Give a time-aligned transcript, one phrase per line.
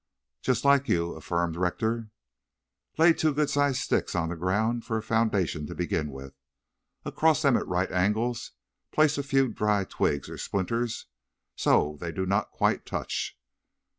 [0.41, 2.09] "Just like you," affirmed Rector.
[2.97, 6.33] "Lay two good sized sticks on the ground for a foundation to begin with.
[7.05, 8.53] Across them at right angles
[8.91, 11.05] place a few dry twigs or splinters
[11.55, 13.37] so they do not quite touch.